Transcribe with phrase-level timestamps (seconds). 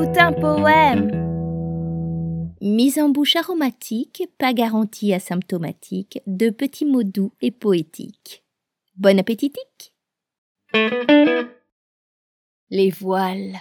[0.00, 1.10] un poème.
[2.60, 8.44] Mise en bouche aromatique, pas garantie asymptomatique, de petits mots doux et poétiques.
[8.96, 9.94] Bon appétitique.
[12.70, 13.58] Les voiles.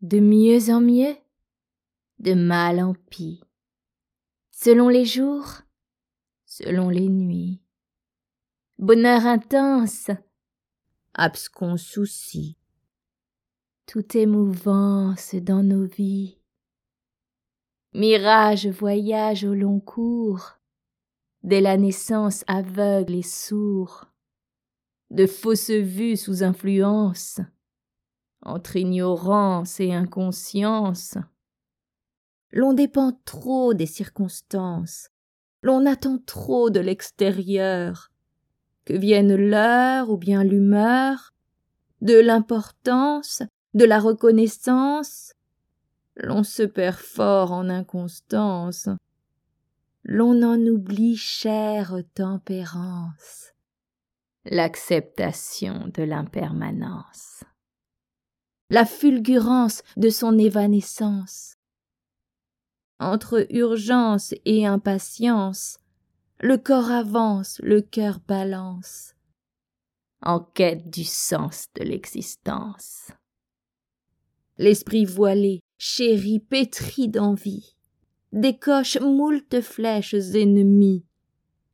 [0.00, 1.16] De mieux en mieux,
[2.20, 3.40] de mal en pis,
[4.52, 5.62] selon les jours,
[6.44, 7.60] selon les nuits.
[8.78, 10.10] Bonheur intense,
[11.14, 12.56] abscons soucis.
[13.86, 16.38] Tout est mouvance dans nos vies.
[17.92, 20.58] Mirage voyage au long cours,
[21.42, 24.06] dès la naissance aveugle et sourd,
[25.10, 27.40] de fausses vues sous influence,
[28.42, 31.16] entre ignorance et inconscience.
[32.50, 35.10] L'on dépend trop des circonstances,
[35.62, 38.10] l'on attend trop de l'extérieur,
[38.84, 41.32] que vienne l'heure ou bien l'humeur,
[42.00, 45.32] de l'importance, de la reconnaissance,
[46.16, 48.88] l'on se perd fort en inconstance,
[50.04, 53.52] l'on en oublie chère tempérance,
[54.44, 57.42] l'acceptation de l'impermanence,
[58.70, 61.56] la fulgurance de son évanescence.
[63.00, 65.78] Entre urgence et impatience,
[66.40, 69.14] le corps avance, le cœur balance,
[70.20, 73.12] en quête du sens de l'existence.
[74.58, 77.76] L'esprit voilé, chéri, pétri d'envie,
[78.32, 81.04] décoche moult flèches ennemies,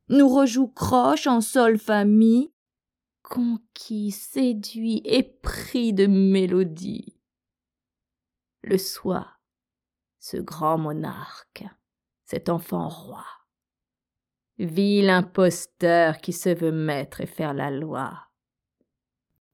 [0.08, 2.50] nous rejoue croche en sol famille,
[3.22, 7.16] conquis, séduit, épris de mélodie.
[8.62, 9.26] Le soi,
[10.18, 11.64] ce grand monarque,
[12.24, 13.24] cet enfant roi,
[14.66, 18.12] vil imposteur qui se veut mettre et faire la loi.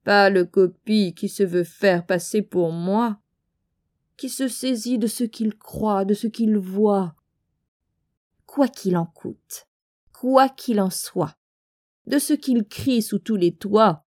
[0.04, 3.18] Pâle copie qui se veut faire passer pour moi,
[4.16, 7.14] qui se saisit de ce qu'il croit, de ce qu'il voit.
[8.46, 9.68] Quoi qu'il en coûte,
[10.12, 11.36] quoi qu'il en soit,
[12.06, 14.04] de ce qu'il crie sous tous les toits,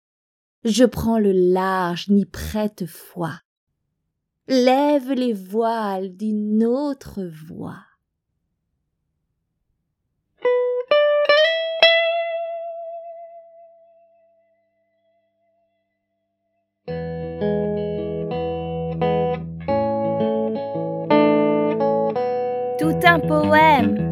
[0.65, 3.41] je prends le large, n'y prête foi.
[4.49, 7.83] Lève les voiles d'une autre voix.
[22.83, 24.12] Tout un poème.